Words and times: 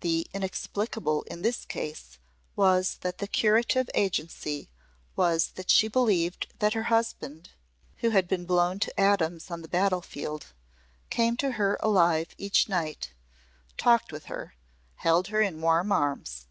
The 0.00 0.26
inexplicable 0.34 1.22
in 1.30 1.40
this 1.40 1.64
case 1.64 2.18
was 2.56 2.98
that 3.00 3.16
the 3.16 3.26
curative 3.26 3.88
agency 3.94 4.68
was 5.16 5.52
that 5.54 5.70
she 5.70 5.88
believed 5.88 6.52
that 6.58 6.74
her 6.74 6.82
husband, 6.92 7.48
who 8.04 8.10
had 8.10 8.28
been 8.28 8.44
blown 8.44 8.80
to 8.80 9.00
atoms 9.00 9.50
on 9.50 9.62
the 9.62 9.66
battle 9.68 10.02
field, 10.02 10.48
came 11.08 11.38
to 11.38 11.52
her 11.52 11.78
alive 11.80 12.34
each 12.36 12.68
night 12.68 13.14
talked 13.78 14.12
with 14.12 14.26
her 14.26 14.56
held 14.96 15.28
her 15.28 15.40
in 15.40 15.58
warm 15.62 15.90
arms. 15.90 16.44